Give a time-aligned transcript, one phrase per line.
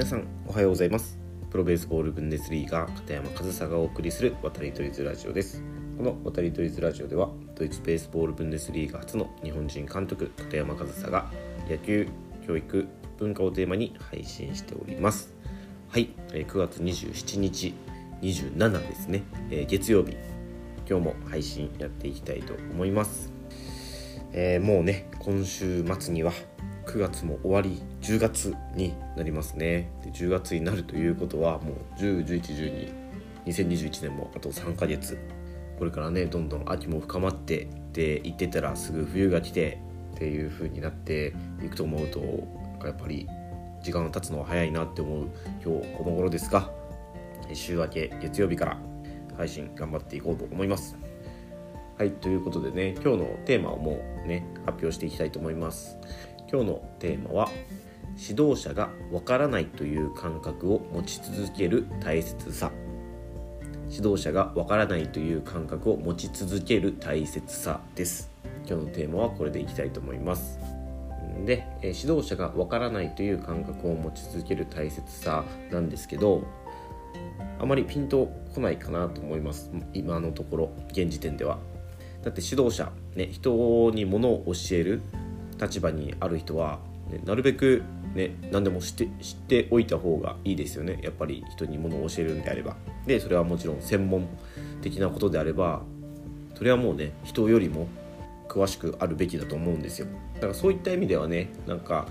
[0.00, 1.18] 皆さんおはようございます。
[1.50, 5.62] プロベースボールブンデスリーガ片山和沙がお送りする渡り鳥ズラジオです。
[5.98, 11.30] この渡り鳥ズラジオではドイツベースボールブンデスリーガ初の日本人監督片山和沙が
[11.68, 12.08] 野球
[12.46, 12.88] 教育
[13.18, 15.34] 文化をテーマに配信しております。
[15.90, 17.74] はい9月27日
[18.22, 19.22] 27ですね。
[19.68, 20.16] 月曜日。
[20.88, 23.30] 今日も配信やっていきたいと思います、
[24.32, 26.32] えー、もうね今週末には
[26.90, 29.92] 9月も終わり10月になりますね。
[30.02, 35.16] で10月になるということはもう1011122021年もあと3ヶ月。
[35.78, 39.80] これからねどんどん秋も深まってって言ってたらすぐ冬が来て
[40.16, 41.32] っていう風になって
[41.64, 42.20] いくと思うと
[42.84, 43.28] やっぱり
[43.82, 45.28] 時間が経つのは早いなって思う
[45.64, 46.70] 今日この頃ですが
[47.54, 48.78] 週明け月曜日から
[49.36, 50.98] 配信頑張っていこうと思います。
[51.96, 55.98] はいということでね今日のテーマをもうね発表していきたいと思います。
[56.52, 57.48] 今日のテーマは
[58.18, 62.72] 指導者がわからないという感覚を持ち続ける大切さ。
[63.88, 68.30] 指導者がわからないという感覚を持ち続ける大切さです。
[68.68, 70.58] 今日のテーマはこれでいきたいと思います。
[71.44, 76.42] で指導者がわからないという感覚を持ち続ける大切さなんですけど
[77.60, 79.70] あまりピンとこないかなと思います。
[79.94, 81.58] 今のところ現時点では。
[82.24, 85.00] だって指導者ね人にものを教える
[85.60, 86.78] 立場にある人は、
[87.10, 87.82] ね、なるべく、
[88.14, 91.00] ね、何でも知って知っておいた方がいいですよね。
[91.02, 92.76] やっぱり人にものを教えるんであれば。
[93.06, 94.28] でそれはもちろん専門
[94.82, 95.82] 的なことであれば
[96.54, 97.88] それはもうね人よりも
[98.48, 100.06] 詳しくあるべきだと思うんですよ。
[100.34, 102.08] だからそういった意味ではねなんか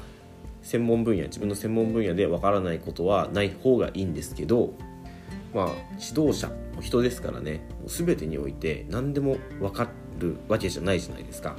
[0.61, 4.73] 専門分野自分の専門分野でわからないことはない方がいいんですけど
[5.53, 5.67] まあ
[5.99, 9.89] 指導者人ですからね全てにおいて何でも分か
[10.19, 11.55] るわけじゃないじゃないですか。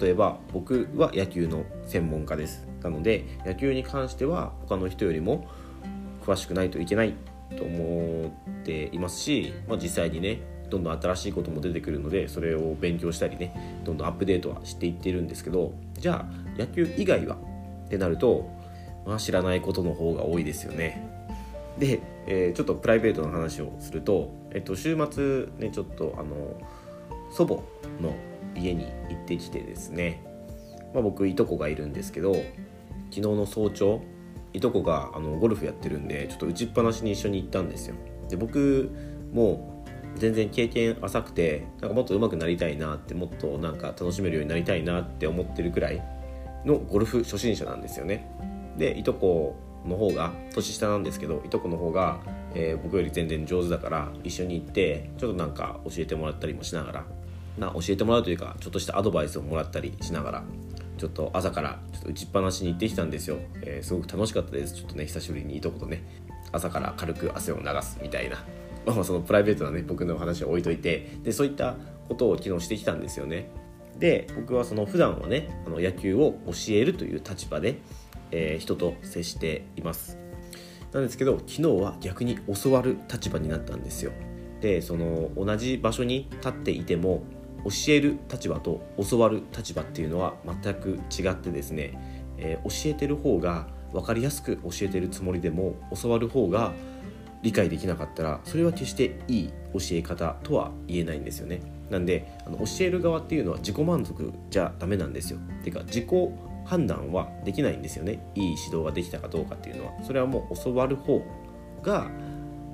[0.00, 5.48] 例えば僕は野球の専門家ですなので野球に関しては他の人よりも
[6.24, 7.14] 詳しくないといけない
[7.56, 10.40] と思っていますし、まあ、実際にね
[10.70, 17.36] どんどん新しいことも出てくるのでそれを勉強したりねどんどんアップデートはしていってるんですけどじゃあ野球以外は
[17.86, 18.50] ってなると、
[19.06, 21.10] まあ、知らないことの方が多いですよね。
[21.78, 26.56] で、えー、ちょっとプライベートの話をすると、えっと、週末ねちょっとあの
[27.32, 27.54] 祖母
[28.00, 28.14] の
[28.56, 30.22] 家に行ってきてですね、
[30.92, 32.34] まあ、僕いとこがいるんですけど
[33.10, 34.02] 昨日の早朝
[34.52, 37.96] いとこがあのゴルフやってるんでちょっと打ちっぱなしに一緒に行ったんですよ。
[38.28, 38.90] で僕
[39.32, 39.84] も
[40.16, 46.00] 全然経験浅くてなんかもっと上手くなりたいなってもっとなんか楽しめるようになりたいなって思ってるくらい
[46.64, 48.30] のゴルフ初心者なんですよね。
[48.78, 52.20] でいとこの方が年下なんですけどいとこの方が、
[52.54, 57.04] えー、僕より全然上手だから一緒に行ってちょっとなんか教えてもらったりもしながら
[57.58, 60.44] な教えてもらうというかちょっとしたアドバイスをもらったりしながら
[60.98, 64.74] ちょっと朝からちょっと打ちっぱなしに行ってきたんですよ、えー、すごく楽しかったです。
[64.74, 66.02] ちょっとね久しぶりにいいとことね
[66.52, 68.44] 朝から軽く汗を流すみたいな。
[68.86, 71.76] まあそのプライベートなね僕の話を置いといてでそういった
[72.08, 73.48] ことを昨日してきたんですよね。
[73.98, 77.78] で僕はその普段はねあの野球を教えるという立場で、
[78.30, 80.18] えー、人と接しています。
[80.92, 84.12] なんですけど昨日は逆に教わる立場になったんですよ。
[84.60, 87.22] でその同じ場所に立っていても
[87.64, 91.98] 教える立場と教わる立場っていうのは全く違ってですね、
[92.38, 96.72] えー、教えてる方が分かりやすく教えてるつもりでも教わる方が
[97.42, 101.60] 理解できなかったらそれは決していい教え方とは言えないんですよね。
[101.90, 105.38] なんであの教える側っていうのは自己満足じゃダメなんですよ。
[105.62, 106.06] ていうか自己
[106.64, 108.14] 判断はできないんですよね。
[108.34, 109.92] いい指導ができたかどうかっていうのは。
[110.02, 111.22] それはもう教わる方
[111.82, 112.08] が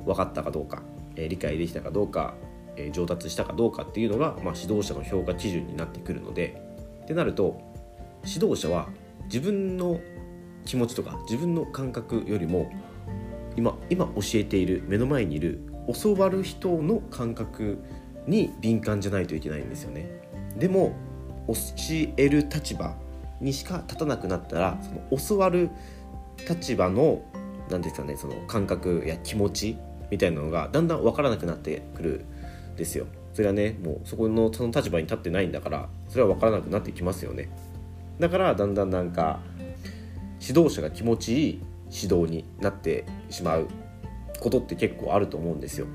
[0.06, 0.82] 分かったかどうか、
[1.16, 2.34] えー、理解できたかどうか
[2.92, 6.62] 上達したかどうかっていうのが、まあ、指導者の評価基準になってくるので
[7.02, 7.60] ってなると
[8.24, 8.88] 指導者は
[9.24, 10.00] 自分の
[10.64, 12.70] 気持ちとか自分の感覚よりも
[13.56, 15.60] 今今教えている目の前にいる
[16.02, 17.78] 教わる人の感覚
[18.26, 20.08] に敏感じゃないといけないんですよね。
[20.56, 20.94] でも
[21.48, 21.54] 教
[22.16, 22.94] える立場
[23.40, 25.70] にしか立たなくなったらその教わる
[26.48, 27.22] 立場の
[27.70, 29.76] 何ですかねその感覚や気持ち
[30.10, 32.24] みたいなのがだんだん分からなくなってくる
[32.80, 33.06] ですよ。
[33.34, 37.48] それはねもうそこのその立場に立ってないんだからそれは分からなくなってきますよね。
[38.18, 39.40] だからだんだんなんか
[40.40, 41.62] 指導者が気持ちいい
[41.92, 43.68] 指導になってしまう
[44.40, 45.86] ことって結構あると思うんですよ。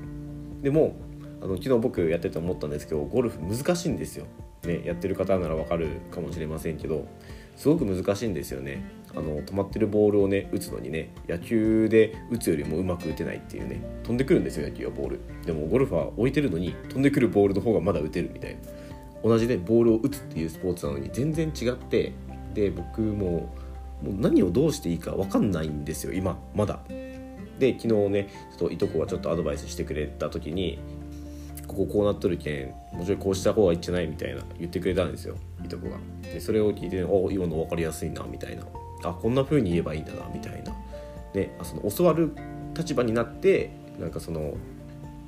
[0.62, 0.94] でも
[1.42, 4.26] あの昨日僕やってて思ったんですけどゴルフ難しいんですよ、
[4.64, 7.06] ね、やってる方ならわかるかもしれませんけど
[7.56, 8.82] すごく難しいんですよね。
[9.16, 18.60] あの止まってるボールをね打つのにね野球で打つよりもうまく打てないっていうね飛んでくるんですよ野球はボールでもゴルファー置いてるのに飛んでくるボールの方がまだ打てるみたいな
[19.24, 22.12] 同じねボールを打つっていうスポーツなのに全然違って
[22.52, 23.54] で僕も
[24.02, 26.80] もう何をどうしていいか分かんないんですよ今まだ。
[27.58, 30.78] で昨日ねちょっといとこがちょっとアドバイスしてくれた時に
[31.66, 35.96] こここうなっとるけんもちろんこうした方がいいんじゃないみたいな言ってくれたんですよいとこが。
[36.22, 38.64] でそれを聞いて、ね、お今の分かりやすいなみたいな
[39.02, 40.72] あこんな風に言えばいいんだなみたいな。
[41.32, 42.34] であその教わる
[42.76, 44.54] 立場になってなんかその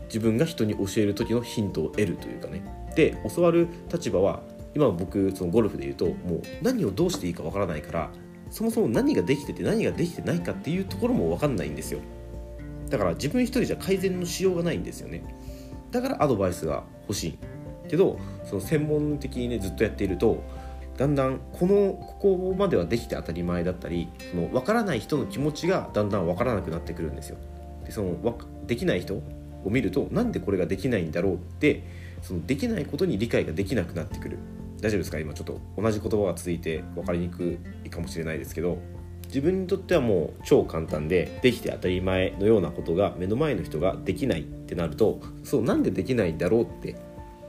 [0.07, 2.63] 自分が人に教える時のヒントを得るというかね。
[2.95, 4.43] で教わる立場は
[4.75, 8.11] 今僕そのゴルフで言うともう何をどうしていいかわからないから
[8.51, 12.01] そもそも何ができてて何ができてないかっていうところも分かんないんですよ。
[12.89, 15.23] だから自分一人じゃ改善のしようがないんですよね。
[15.91, 17.39] だからアドバイスが欲しい。
[17.89, 20.43] けどその専門的にねずっとやっていると
[20.99, 27.39] だんだんこのここまではできて当たり前だったりその分からない人の気持ちがだんだん分からなくなってくるんですよ。
[27.87, 28.17] でその
[28.67, 29.23] できない人を
[29.65, 31.85] 見るとなんでこれができないんだろうって
[32.21, 34.39] そのできないことに理解ができなくなってくる。
[34.81, 35.19] 大丈夫ですか？
[35.19, 38.79] 今ちょっと同じ言葉が続いて分かりにくいかもしれないですけど
[39.27, 46.97] 自分にとってはもう超簡単でできて当たり前のようなことが目の前の人ができないってなるとそうなんでできないんだろうって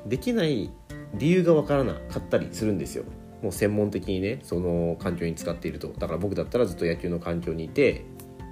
[0.05, 0.71] できない
[1.13, 3.03] 理由が分からなかったりするんですよ。
[3.41, 5.87] もう専門的にねその環境に使っていると。
[5.97, 8.05] だから僕だったらずっと野球の環境にいて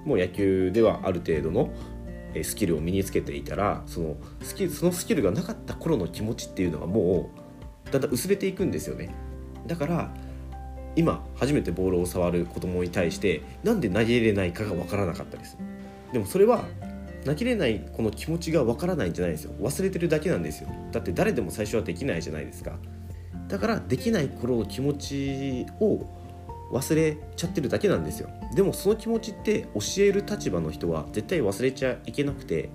[0.06, 1.70] もう野球ではある程度の
[2.44, 7.30] スキルを身につけていたらそのスキルそのスキルがなかった頃の気持ちっていうのがも
[7.88, 9.14] うだんだん薄れていくんですよね。
[9.66, 10.14] だから
[10.96, 15.58] 今初めてボールを触る子供に対してなんで投げれないかが分からなかったです。
[16.12, 16.64] でもそれは
[17.26, 19.52] 投げれないこの気持ちが分からないんじゃないですよ。
[19.60, 20.70] 忘れてるだけなんですよ。
[20.92, 22.78] だって誰でも最初はできないじゃないですか。
[23.48, 26.06] だからできない頃の気持ちを
[26.72, 28.30] 忘れちゃってるだけなんですよ。
[28.54, 32.70] でもその気持ちって教える立場の人は絶対忘れちゃいけなくて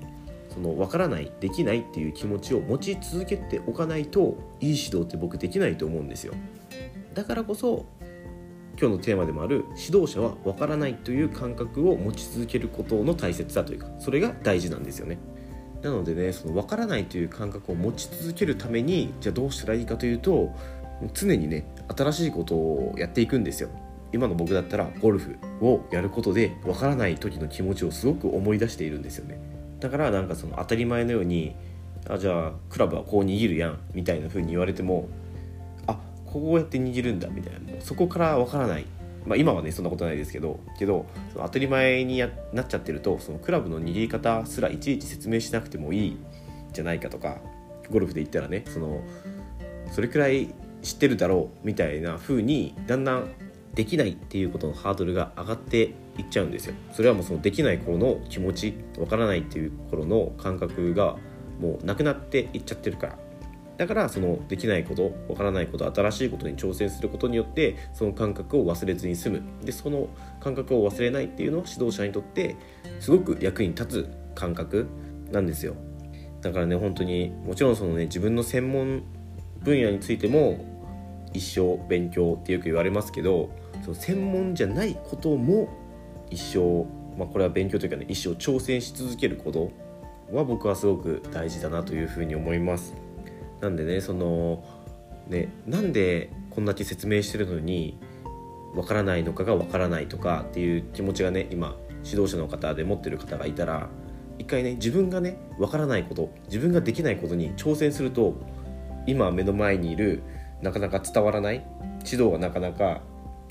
[0.52, 6.34] その分からないできないっていう気持ちを持ち続けておかないといい指導って僕できないと思うんですよ。
[7.14, 7.86] だからこそ
[8.80, 15.18] 今日のテーマでもある指導者は分からないという感覚を持ち続けることの大切さというかそれが大事なんですよね。
[15.82, 20.54] なのでねその分からないという感覚を持ち続けるためにじゃあどうしたらいいかというと
[21.12, 23.68] 常にね新しいことをやっていくんですよ。
[24.12, 29.40] 今の僕だったらゴルフをやることで分からない時の気持ちをすごく思い出しているんですよね。
[29.80, 31.56] だからなんかその当たり前のように
[32.08, 35.08] あじゃあクラブはこう握るやんみたいな風に言われても
[35.86, 37.80] あこうやって握るんだみたいな。
[37.80, 38.84] そこから分からない。
[39.26, 42.18] まあ、今はねそんなことないですけどけどその当たり前に
[42.52, 46.16] なっちゃってるとそのクラブの握り方すらいちいち説明しなくてもいい
[46.72, 47.38] じゃないかとか
[47.90, 49.02] ゴルフで言ったらねその
[49.92, 50.52] それくらい
[50.82, 53.28] 知ってるだろうみたいな風にだんだん
[53.74, 56.74] できないっていうことのハードルが上がっていっちゃうんですよ。
[56.92, 61.16] それはもうそのできない頃の気持ちわからないっていう頃の感覚が
[61.58, 63.18] もうなくなっていっちゃってるから。
[63.82, 69.42] だからそのできないことわからないこと新しいことに挑戦することによってその感覚を忘れずに済む。
[69.64, 70.08] でその
[70.38, 72.54] 感覚を忘れないっていうのは指導者にとって
[73.00, 74.86] すごく役に立つ感覚
[75.32, 75.74] なんですよ。
[76.42, 79.02] だからね本当にもちろんそのね自分の専門
[79.64, 80.64] 分野についても
[81.32, 83.50] 一生勉強ってよく言われますけど
[83.82, 85.68] その専門じゃないことも
[86.30, 86.84] 一生、
[87.18, 89.72] まあ、これは勉強というかね一生挑戦し続けること
[90.30, 92.94] は僕はすごく大事だなというふうに思います。
[93.62, 94.64] なんでねその
[95.28, 97.96] ねなんでこんだけ説明してるのに
[98.74, 103.88] わからないのかがわからないとかっていう気持ちがね今指導者の方で持ってる方がいたら
[104.38, 108.34] 一回ね自分がねわからないこと自分ができないことに挑戦すると
[109.06, 110.22] 今目の前にいる
[110.60, 111.64] なかなか伝わらない
[112.04, 113.00] 指導がなかなか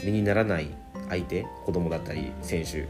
[0.03, 0.68] 身にならない
[1.08, 2.88] 相手子供だったり選手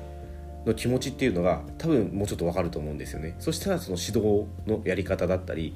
[0.66, 3.36] の気持ちっていうのが多分もうちょっと分かると思うんですよね。
[3.40, 5.76] そしたらその指導のやり方だったり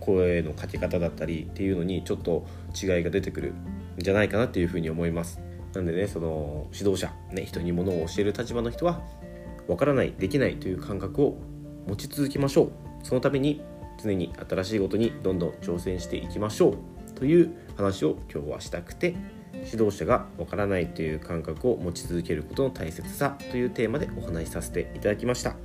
[0.00, 2.46] 声のかけ方だったりっていうのにちょっと
[2.80, 3.54] 違いが出てくる。
[3.98, 5.40] んじゃないかなっていうふうに思います。
[5.74, 9.00] なんでねその指導者、ね、人に物を教える立場の人は
[9.66, 11.36] 分からないできないという感覚を
[11.86, 12.70] 持ち続けましょう
[13.02, 13.62] そのために
[14.02, 16.76] 常に新しいことにどんどん挑戦していきましょう
[17.14, 19.16] という話を今日はしたくて
[19.70, 25.56] 指導者がわからないという感覚を持ち続けることの大切さというテーマでお話しさせていただきました。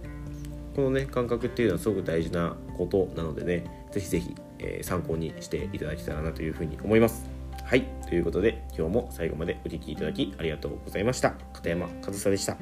[0.76, 7.30] このね感覚っていうのはすごく大事なことなのでねぜひぜひ、えー、参考にしていただけたらなというふうに思います。
[7.64, 7.84] はい。
[8.08, 11.36] ということで今日も最後までお聴きいただきありがとうございました。
[11.54, 12.58] 片山和沙でした。